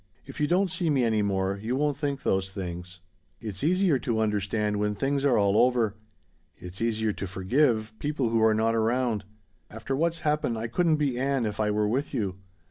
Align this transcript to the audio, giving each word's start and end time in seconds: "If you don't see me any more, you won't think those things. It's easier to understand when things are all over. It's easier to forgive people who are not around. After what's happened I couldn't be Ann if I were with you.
"If 0.25 0.39
you 0.41 0.47
don't 0.47 0.71
see 0.71 0.89
me 0.89 1.03
any 1.03 1.21
more, 1.21 1.59
you 1.61 1.75
won't 1.75 1.95
think 1.95 2.23
those 2.23 2.49
things. 2.51 3.01
It's 3.39 3.63
easier 3.63 3.99
to 3.99 4.19
understand 4.19 4.79
when 4.79 4.95
things 4.95 5.23
are 5.23 5.37
all 5.37 5.55
over. 5.55 5.93
It's 6.57 6.81
easier 6.81 7.13
to 7.13 7.27
forgive 7.27 7.93
people 7.99 8.29
who 8.29 8.41
are 8.41 8.55
not 8.55 8.73
around. 8.73 9.25
After 9.69 9.95
what's 9.95 10.21
happened 10.21 10.57
I 10.57 10.65
couldn't 10.69 10.95
be 10.97 11.19
Ann 11.19 11.45
if 11.45 11.59
I 11.59 11.69
were 11.69 11.87
with 11.87 12.15
you. 12.15 12.39